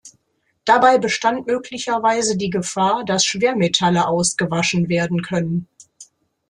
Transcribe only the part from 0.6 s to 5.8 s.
Dabei bestand möglicherweise die Gefahr, dass Schwermetalle ausgewaschen werden können.